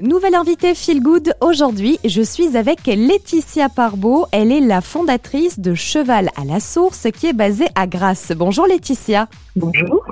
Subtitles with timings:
[0.00, 4.26] Nouvelle invitée Feel Good aujourd'hui, je suis avec Laetitia Parbeau.
[4.32, 8.32] Elle est la fondatrice de Cheval à la Source qui est basée à Grasse.
[8.36, 9.28] Bonjour Laetitia.
[9.54, 10.04] Bonjour.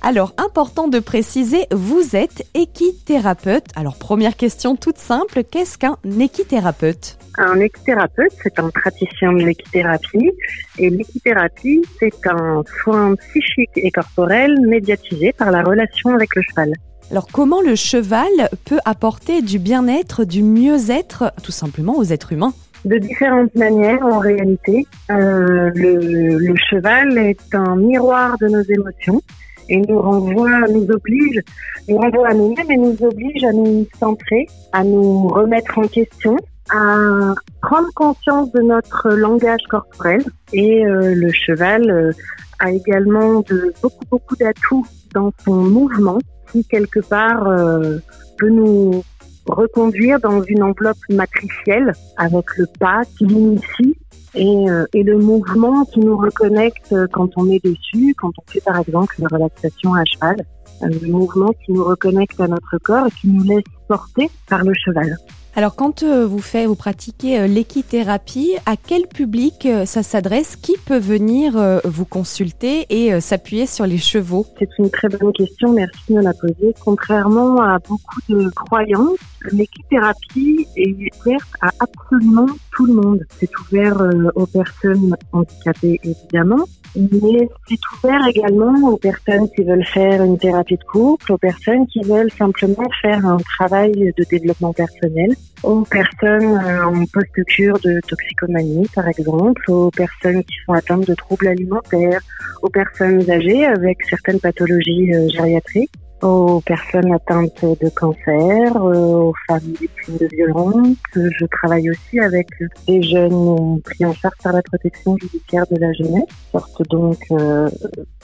[0.00, 3.66] Alors, important de préciser, vous êtes équithérapeute.
[3.76, 7.18] Alors, première question toute simple, qu'est-ce qu'un équithérapeute?
[7.36, 10.30] Un équithérapeute, c'est un praticien de l'équithérapie.
[10.78, 16.72] Et l'équithérapie, c'est un soin psychique et corporel médiatisé par la relation avec le cheval.
[17.10, 22.52] Alors comment le cheval peut apporter du bien-être, du mieux-être tout simplement aux êtres humains?
[22.84, 24.86] De différentes manières en réalité.
[25.10, 29.22] Euh, le, cheval est un miroir de nos émotions
[29.68, 31.40] et nous renvoie, nous oblige,
[31.88, 36.36] nous renvoie à nous-mêmes et nous oblige à nous centrer, à nous remettre en question,
[36.70, 40.22] à prendre conscience de notre langage corporel.
[40.52, 42.12] Et euh, le cheval euh,
[42.58, 46.18] a également de beaucoup beaucoup d'atouts dans son mouvement
[46.50, 47.98] qui quelque part euh,
[48.38, 49.02] peut nous
[49.46, 53.96] reconduire dans une enveloppe matricielle avec le pas qui l'initie
[54.34, 58.60] et, euh, et, le mouvement qui nous reconnecte quand on est dessus, quand on fait
[58.60, 60.36] par exemple une relaxation à cheval,
[60.82, 64.62] euh, le mouvement qui nous reconnecte à notre corps et qui nous laisse porter par
[64.62, 65.16] le cheval.
[65.58, 70.54] Alors quand euh, vous faites, vous pratiquez euh, l'équithérapie, à quel public euh, ça s'adresse?
[70.54, 71.54] Qui peut venir
[71.84, 74.44] vous consulter et s'appuyer sur les chevaux?
[74.58, 76.74] C'est une très bonne question, merci de la poser.
[76.84, 79.16] Contrairement à beaucoup de croyances,
[79.52, 83.20] l'équithérapie est ouverte à absolument tout le monde.
[83.38, 83.96] C'est ouvert
[84.34, 86.64] aux personnes handicapées évidemment,
[86.96, 91.86] mais c'est ouvert également aux personnes qui veulent faire une thérapie de couple, aux personnes
[91.86, 98.00] qui veulent simplement faire un travail de développement personnel, aux personnes euh, en post-cure de
[98.06, 102.20] toxicomanie par exemple, aux personnes qui sont atteintes de troubles alimentaires,
[102.62, 105.90] aux personnes âgées avec certaines pathologies euh, gériatriques
[106.22, 110.96] aux personnes atteintes de cancer, euh, aux femmes victimes de violences.
[111.14, 112.48] Je travaille aussi avec
[112.86, 117.68] des jeunes pris en charge par la protection judiciaire de la jeunesse, sorte donc euh,